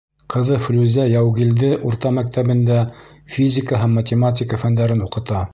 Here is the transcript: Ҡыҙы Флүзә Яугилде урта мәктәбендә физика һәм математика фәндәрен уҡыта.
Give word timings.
Ҡыҙы 0.33 0.55
Флүзә 0.61 1.03
Яугилде 1.11 1.69
урта 1.91 2.13
мәктәбендә 2.19 2.81
физика 3.37 3.83
һәм 3.85 3.97
математика 4.01 4.65
фәндәрен 4.65 5.09
уҡыта. 5.11 5.49